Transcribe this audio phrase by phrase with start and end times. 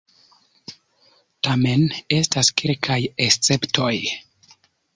[1.49, 1.85] Tamen,
[2.19, 3.95] estas kelkaj esceptoj.